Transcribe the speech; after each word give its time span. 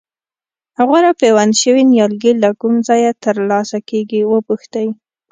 غوره 0.87 1.11
پیوند 1.21 1.53
شوي 1.61 1.83
نیالګي 1.91 2.31
له 2.43 2.49
کوم 2.59 2.73
ځایه 2.87 3.11
ترلاسه 3.25 3.77
کېږي 3.89 4.21
وپوښتئ. 4.25 4.87